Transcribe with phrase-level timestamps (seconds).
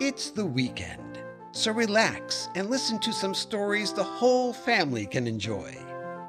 [0.00, 1.18] It's the weekend,
[1.50, 5.76] so relax and listen to some stories the whole family can enjoy.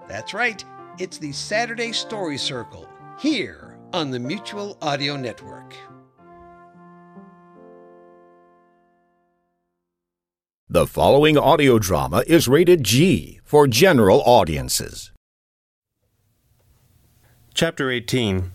[0.07, 0.65] That's right,
[0.97, 5.75] it's the Saturday Story Circle here on the Mutual Audio Network.
[10.67, 15.11] The following audio drama is rated G for general audiences.
[17.53, 18.51] Chapter 18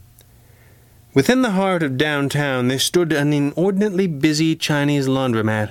[1.15, 5.71] Within the heart of downtown there stood an inordinately busy Chinese laundromat.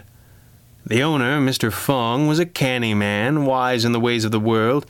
[0.86, 1.70] The owner, Mr.
[1.70, 4.86] Fong, was a canny man, wise in the ways of the world.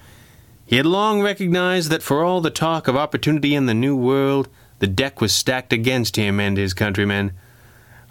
[0.68, 4.48] He had long recognized that for all the talk of opportunity in the New World,
[4.78, 7.32] the deck was stacked against him and his countrymen.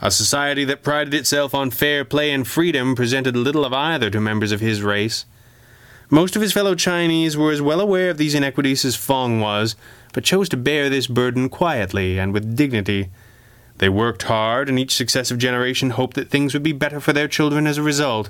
[0.01, 4.21] A society that prided itself on fair play and freedom presented little of either to
[4.21, 5.27] members of his race.
[6.13, 9.77] Most of his fellow Chinese were as well aware of these inequities as Fong was,
[10.13, 13.09] but chose to bear this burden quietly and with dignity.
[13.79, 17.29] They worked hard, and each successive generation hoped that things would be better for their
[17.29, 18.29] children as a result.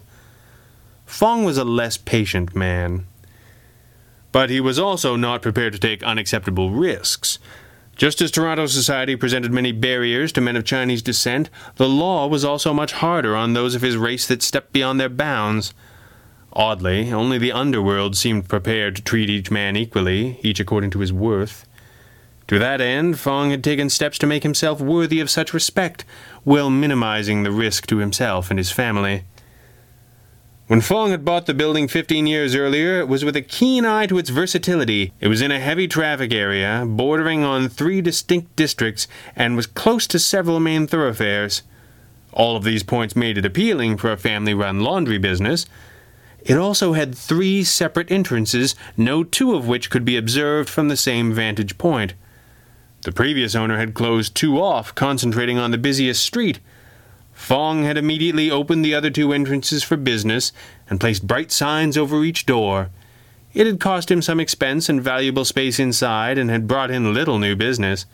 [1.06, 3.04] Fong was a less patient man.
[4.30, 7.40] But he was also not prepared to take unacceptable risks.
[7.96, 12.44] Just as Toronto society presented many barriers to men of Chinese descent, the law was
[12.44, 15.74] also much harder on those of his race that stepped beyond their bounds.
[16.54, 21.12] Oddly, only the underworld seemed prepared to treat each man equally, each according to his
[21.12, 21.66] worth.
[22.48, 26.04] To that end, Fong had taken steps to make himself worthy of such respect,
[26.44, 29.24] while minimizing the risk to himself and his family.
[30.66, 34.06] When Fong had bought the building 15 years earlier, it was with a keen eye
[34.06, 35.12] to its versatility.
[35.20, 40.06] It was in a heavy traffic area, bordering on three distinct districts, and was close
[40.08, 41.62] to several main thoroughfares.
[42.32, 45.66] All of these points made it appealing for a family run laundry business.
[46.44, 50.96] It also had three separate entrances, no two of which could be observed from the
[50.96, 52.14] same vantage point.
[53.02, 56.60] The previous owner had closed two off, concentrating on the busiest street.
[57.32, 60.52] Fong had immediately opened the other two entrances for business
[60.88, 62.90] and placed bright signs over each door.
[63.54, 67.38] It had cost him some expense and valuable space inside and had brought in little
[67.38, 68.06] new business.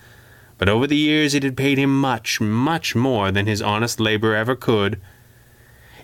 [0.56, 4.34] But over the years it had paid him much, much more than his honest labor
[4.34, 5.00] ever could.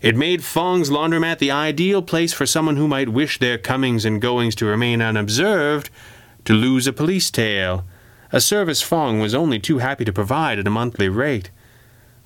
[0.05, 4.21] It made Fong's laundromat the ideal place for someone who might wish their comings and
[4.21, 5.89] goings to remain unobserved,
[6.45, 7.87] to lose a police tail,
[8.31, 11.51] a service Fong was only too happy to provide at a monthly rate.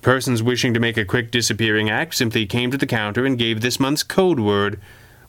[0.01, 3.61] Persons wishing to make a quick disappearing act simply came to the counter and gave
[3.61, 4.77] this month's code word,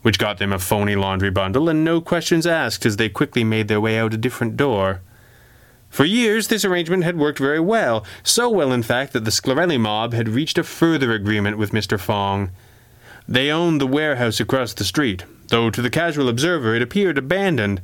[0.01, 3.69] which got them a phony laundry bundle and no questions asked as they quickly made
[3.69, 4.99] their way out a different door.
[5.91, 9.77] For years, this arrangement had worked very well, so well, in fact, that the Sclarelli
[9.77, 11.99] mob had reached a further agreement with Mr.
[11.99, 12.49] Fong.
[13.27, 17.81] They owned the warehouse across the street, though to the casual observer it appeared abandoned.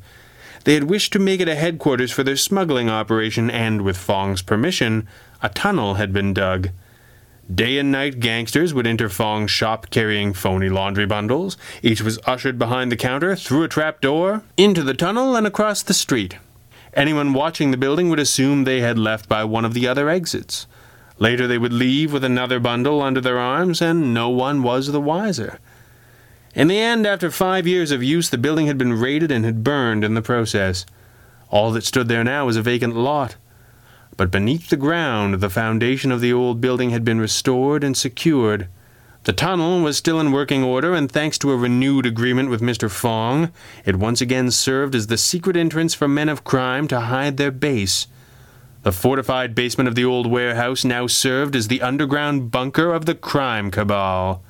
[0.64, 4.42] They had wished to make it a headquarters for their smuggling operation, and, with Fong's
[4.42, 5.06] permission,
[5.42, 6.70] a tunnel had been dug.
[7.54, 11.58] Day and night gangsters would enter Fong's shop carrying phony laundry bundles.
[11.84, 15.82] Each was ushered behind the counter, through a trap door, into the tunnel, and across
[15.84, 16.38] the street.
[16.94, 20.68] Anyone watching the building would assume they had left by one of the other exits.
[21.20, 25.02] Later they would leave with another bundle under their arms, and no one was the
[25.02, 25.60] wiser.
[26.54, 29.64] In the end, after five years of use, the building had been raided and had
[29.64, 30.86] burned in the process.
[31.50, 33.36] All that stood there now was a vacant lot.
[34.16, 38.68] But beneath the ground, the foundation of the old building had been restored and secured.
[39.28, 42.90] The tunnel was still in working order, and thanks to a renewed agreement with Mr.
[42.90, 43.52] Fong,
[43.84, 47.52] it once again served as the secret entrance for men of crime to hide their
[47.52, 48.08] base.
[48.84, 53.16] The fortified basement of the old warehouse now served as the underground bunker of the
[53.16, 54.42] crime cabal.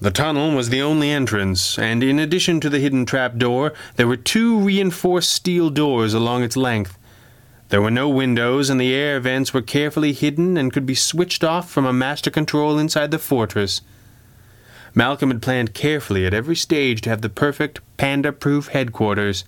[0.00, 4.08] The tunnel was the only entrance, and in addition to the hidden trap door, there
[4.08, 6.96] were two reinforced steel doors along its length.
[7.68, 11.44] There were no windows, and the air vents were carefully hidden and could be switched
[11.44, 13.82] off from a master control inside the fortress.
[14.98, 19.44] Malcolm had planned carefully at every stage to have the perfect panda proof headquarters,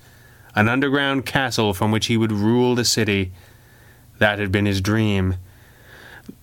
[0.54, 3.32] an underground castle from which he would rule the city.
[4.19, 5.37] That had been his dream.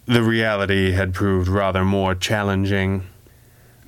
[0.08, 3.04] The reality had proved rather more challenging.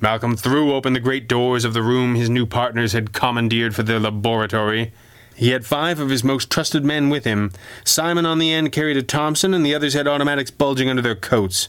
[0.00, 3.82] Malcolm threw open the great doors of the room his new partners had commandeered for
[3.82, 4.92] their laboratory.
[5.34, 7.50] He had five of his most trusted men with him.
[7.84, 11.16] Simon on the end carried a Thompson, and the others had automatics bulging under their
[11.16, 11.68] coats.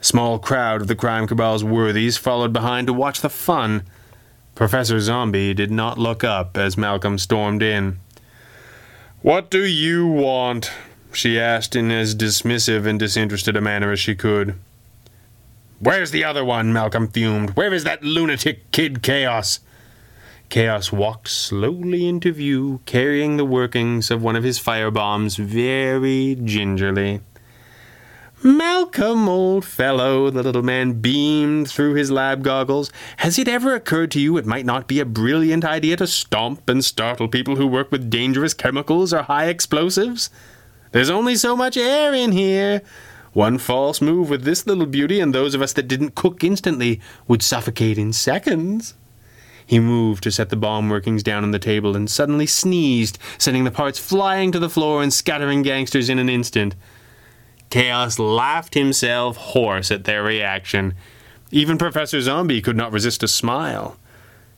[0.00, 3.82] A small crowd of the crime cabal's worthies followed behind to watch the fun.
[4.54, 7.98] Professor Zombie did not look up as Malcolm stormed in.
[9.22, 10.72] What do you want?
[11.12, 14.54] she asked in as dismissive and disinterested a manner as she could.
[15.80, 16.72] Where's the other one?
[16.72, 17.56] Malcolm fumed.
[17.56, 19.60] Where is that lunatic kid Chaos?
[20.48, 27.20] Chaos walked slowly into view, carrying the workings of one of his firebombs very gingerly.
[28.42, 32.90] Malcolm, old fellow, the little man beamed through his lab goggles.
[33.18, 36.66] Has it ever occurred to you it might not be a brilliant idea to stomp
[36.66, 40.30] and startle people who work with dangerous chemicals or high explosives?
[40.92, 42.80] There's only so much air in here.
[43.34, 46.98] One false move with this little beauty, and those of us that didn't cook instantly
[47.28, 48.94] would suffocate in seconds.
[49.66, 53.64] He moved to set the bomb workings down on the table and suddenly sneezed, sending
[53.64, 56.74] the parts flying to the floor and scattering gangsters in an instant.
[57.70, 60.94] Chaos laughed himself hoarse at their reaction.
[61.52, 63.96] Even Professor Zombie could not resist a smile.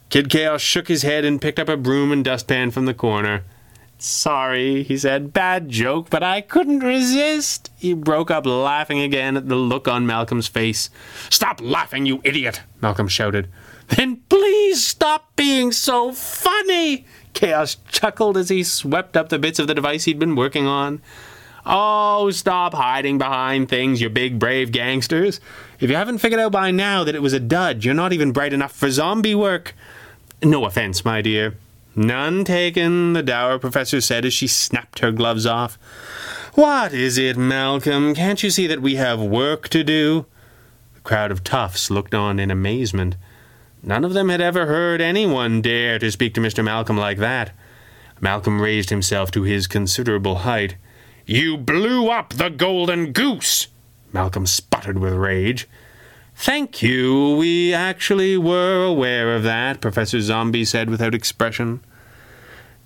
[0.09, 3.45] Kid Chaos shook his head and picked up a broom and dustpan from the corner.
[3.99, 5.33] Sorry, he said.
[5.33, 7.71] Bad joke, but I couldn't resist.
[7.79, 10.91] He broke up laughing again at the look on Malcolm's face.
[11.31, 12.63] Stop laughing, you idiot!
[12.81, 13.49] Malcolm shouted.
[13.89, 17.07] Then please stop being so funny!
[17.33, 21.01] Chaos chuckled as he swept up the bits of the device he'd been working on.
[21.65, 25.41] Oh, stop hiding behind things, you big brave gangsters.
[25.79, 28.33] If you haven't figured out by now that it was a dud, you're not even
[28.33, 29.75] bright enough for zombie work.
[30.43, 31.55] No offense, my dear.
[31.95, 35.79] None taken, the dour professor said as she snapped her gloves off.
[36.55, 38.15] What is it, Malcolm?
[38.15, 40.27] Can't you see that we have work to do?
[40.95, 43.17] The crowd of toughs looked on in amazement.
[43.83, 46.65] None of them had ever heard anyone dare to speak to Mr.
[46.65, 47.53] Malcolm like that.
[48.21, 50.77] Malcolm raised himself to his considerable height.
[51.27, 53.69] You blew up the golden goose!
[54.13, 55.69] Malcolm sputtered with rage.
[56.35, 57.37] Thank you.
[57.37, 61.81] We actually were aware of that, Professor Zombie said without expression.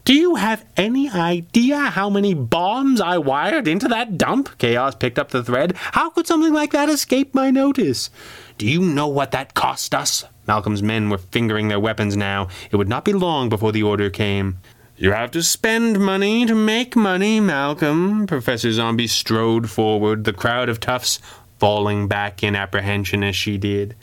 [0.04, 4.56] Do you have any idea how many bombs I wired into that dump?
[4.58, 5.74] Chaos picked up the thread.
[5.76, 8.10] How could something like that escape my notice?
[8.56, 10.24] Do you know what that cost us?
[10.46, 12.46] Malcolm's men were fingering their weapons now.
[12.70, 14.58] It would not be long before the order came.
[14.98, 18.26] You have to spend money to make money, Malcolm.
[18.26, 21.20] Professor Zombie strode forward, the crowd of toughs
[21.58, 23.94] falling back in apprehension as she did.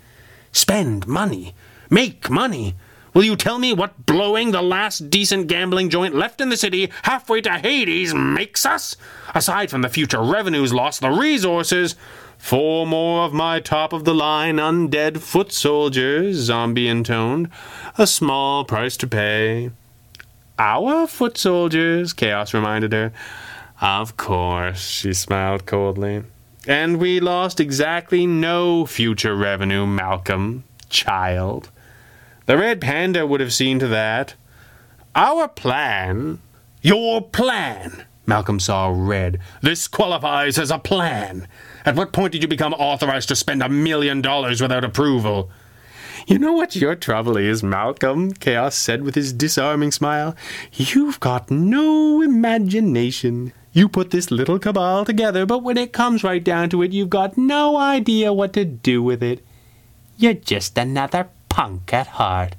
[0.51, 1.55] Spend money?
[1.89, 2.75] Make money?
[3.11, 6.91] Will you tell me what blowing the last decent gambling joint left in the city
[7.01, 8.95] halfway to Hades makes us?
[9.33, 11.95] Aside from the future revenues lost, the resources.
[12.37, 17.49] Four more of my top of the line undead foot soldiers, Zombie intoned.
[17.97, 19.71] A small price to pay.
[20.59, 23.11] Our foot soldiers, Chaos reminded her.
[23.81, 26.23] Of course, she smiled coldly.
[26.67, 31.69] And we lost exactly no future revenue, Malcolm, child.
[32.45, 34.35] The Red Panda would have seen to that.
[35.15, 36.39] Our plan.
[36.81, 38.05] Your plan!
[38.25, 39.39] Malcolm saw red.
[39.61, 41.47] This qualifies as a plan.
[41.85, 45.49] At what point did you become authorized to spend a million dollars without approval?
[46.27, 50.35] You know what your trouble is, Malcolm, Chaos said with his disarming smile.
[50.71, 53.53] You've got no imagination.
[53.71, 57.09] You put this little cabal together, but when it comes right down to it, you've
[57.09, 59.43] got no idea what to do with it.
[60.17, 62.55] You're just another punk at heart.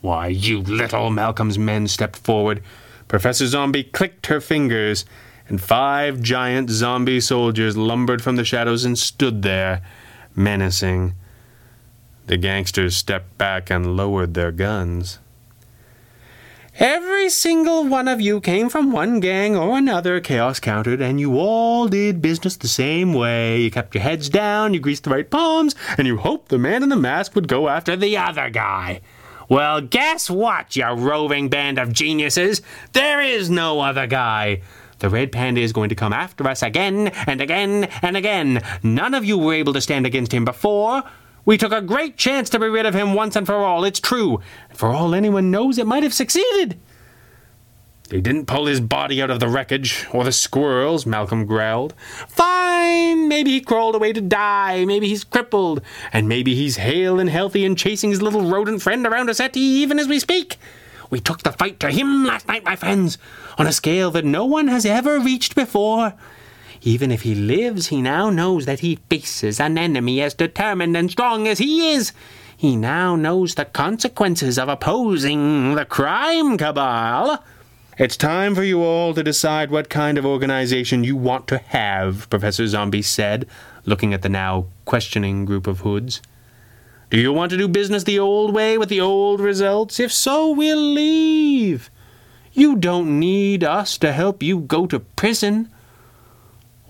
[0.00, 2.62] Why, you little Malcolm's men stepped forward.
[3.08, 5.04] Professor Zombie clicked her fingers,
[5.48, 9.82] and five giant zombie soldiers lumbered from the shadows and stood there,
[10.34, 11.14] menacing.
[12.32, 15.18] The gangsters stepped back and lowered their guns.
[16.78, 21.38] Every single one of you came from one gang or another, Chaos countered, and you
[21.38, 23.60] all did business the same way.
[23.60, 26.82] You kept your heads down, you greased the right palms, and you hoped the man
[26.82, 29.02] in the mask would go after the other guy.
[29.50, 32.62] Well, guess what, you roving band of geniuses?
[32.94, 34.62] There is no other guy.
[35.00, 38.62] The red panda is going to come after us again and again and again.
[38.82, 41.02] None of you were able to stand against him before.
[41.44, 44.00] We took a great chance to be rid of him once and for all, it's
[44.00, 44.40] true.
[44.68, 46.78] And for all anyone knows, it might have succeeded.
[48.10, 51.94] He didn't pull his body out of the wreckage, or the squirrels, Malcolm growled.
[52.28, 55.80] Fine, maybe he crawled away to die, maybe he's crippled,
[56.12, 59.60] and maybe he's hale and healthy and chasing his little rodent friend around a settee
[59.60, 60.58] even as we speak.
[61.08, 63.16] We took the fight to him last night, my friends,
[63.56, 66.12] on a scale that no one has ever reached before.
[66.84, 71.10] Even if he lives, he now knows that he faces an enemy as determined and
[71.10, 72.12] strong as he is.
[72.56, 77.42] He now knows the consequences of opposing the crime cabal.
[77.98, 82.28] It's time for you all to decide what kind of organization you want to have,
[82.30, 83.46] Professor Zombie said,
[83.84, 86.20] looking at the now questioning group of hoods.
[87.10, 90.00] Do you want to do business the old way with the old results?
[90.00, 91.90] If so, we'll leave.
[92.54, 95.70] You don't need us to help you go to prison.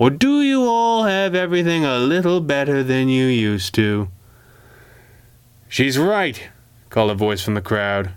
[0.02, 4.08] Or do you all have everything a little better than you used to?
[5.68, 6.48] She's right,
[6.90, 8.10] called a voice from the crowd.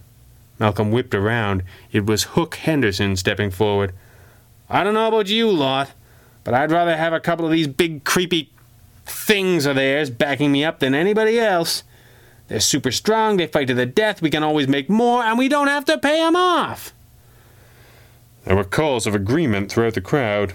[0.57, 1.61] Malcolm whipped around.
[1.91, 3.93] It was Hook Henderson stepping forward.
[4.67, 5.91] I don't know about you lot,
[6.43, 8.51] but I'd rather have a couple of these big creepy
[9.05, 11.83] things of theirs backing me up than anybody else.
[12.47, 15.47] They're super strong, they fight to the death, we can always make more, and we
[15.47, 16.95] don't have to pay 'em off.
[18.43, 20.53] There were calls of agreement throughout the crowd.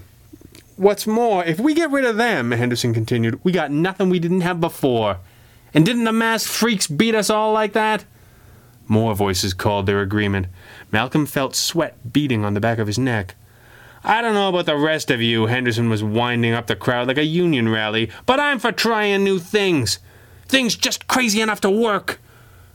[0.81, 4.41] What's more, if we get rid of them, Henderson continued, we got nothing we didn't
[4.41, 5.19] have before.
[5.75, 8.07] And didn't the masked freaks beat us all like that?
[8.89, 10.47] More voices called their agreement.
[10.91, 13.35] Malcolm felt sweat beating on the back of his neck.
[14.03, 17.19] I don't know about the rest of you, Henderson was winding up the crowd like
[17.19, 19.99] a union rally, but I'm for trying new things.
[20.47, 22.21] Things just crazy enough to work.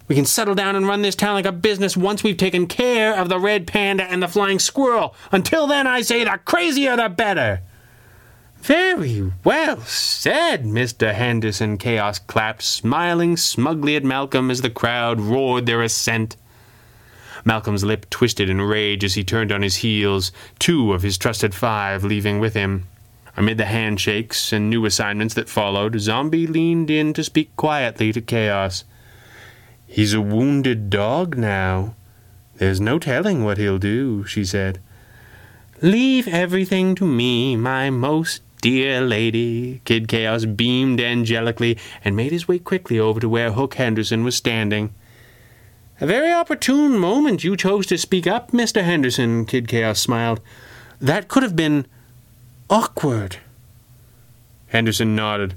[0.08, 3.20] We can settle down and run this town like a business once we've taken care
[3.20, 5.16] of the red panda and the flying squirrel.
[5.32, 7.62] Until then, I say the crazier the better.
[8.66, 11.14] Very well said, Mr.
[11.14, 11.78] Henderson.
[11.78, 16.36] Chaos clapped, smiling smugly at Malcolm as the crowd roared their assent.
[17.44, 21.54] Malcolm's lip twisted in rage as he turned on his heels, two of his trusted
[21.54, 22.88] five leaving with him.
[23.38, 28.22] Amid the handshakes and new assignments that followed, Zombie leaned in to speak quietly to
[28.22, 28.84] Chaos.
[29.86, 31.94] He's a wounded dog now.
[32.56, 34.80] There's no telling what he'll do, she said.
[35.82, 39.80] Leave everything to me, my most dear lady.
[39.86, 44.36] Kid Chaos beamed angelically and made his way quickly over to where Hook Henderson was
[44.36, 44.92] standing.
[46.02, 48.84] A very opportune moment you chose to speak up, Mr.
[48.84, 50.42] Henderson, Kid Chaos smiled.
[51.00, 51.86] That could have been
[52.68, 53.38] awkward.
[54.70, 55.54] Henderson nodded.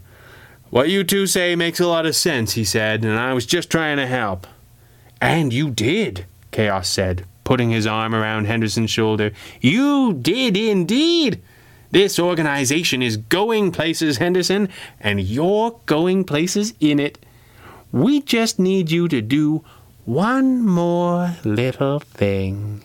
[0.69, 3.71] What you two say makes a lot of sense, he said, and I was just
[3.71, 4.47] trying to help.
[5.19, 9.33] And you did, Chaos said, putting his arm around Henderson's shoulder.
[9.63, 11.41] You did indeed.
[11.91, 14.69] This organization is going places, Henderson,
[15.01, 17.17] and you're going places in it.
[17.93, 19.65] We just need you to do
[20.05, 22.85] one more little thing.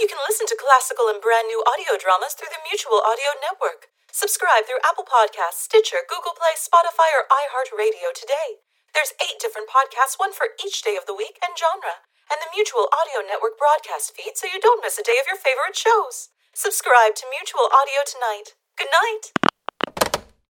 [0.00, 3.92] You can listen to classical and brand new audio dramas through the Mutual Audio Network.
[4.10, 8.64] Subscribe through Apple Podcasts, Stitcher, Google Play, Spotify, or iHeartRadio today.
[8.94, 12.54] There's eight different podcasts, one for each day of the week and genre, and the
[12.54, 16.30] Mutual Audio Network broadcast feed so you don't miss a day of your favorite shows.
[16.54, 18.54] Subscribe to Mutual Audio tonight.
[18.78, 19.43] Good night.